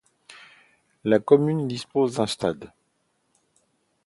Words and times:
La 1.03 1.19
commune 1.19 1.67
dispose 1.67 2.15
d'un 2.15 2.25
stade. 2.25 2.71